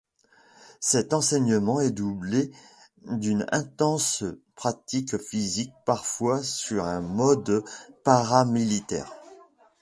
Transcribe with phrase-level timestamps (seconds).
[0.79, 2.51] Cet enseignement est doublé
[3.05, 4.23] d’une intense
[4.55, 7.63] pratique physique, parfois sur un mode
[8.03, 9.13] paramilitaire.